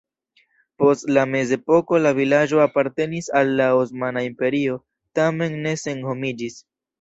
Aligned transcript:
Post 0.83 1.09
la 1.17 1.25
mezepoko 1.33 1.99
la 2.05 2.13
vilaĝo 2.19 2.61
apartenis 2.63 3.29
al 3.41 3.53
la 3.61 3.67
Osmana 3.83 4.25
Imperio, 4.29 4.81
tamen 5.21 5.61
ne 5.69 5.77
senhomiĝis. 5.85 6.59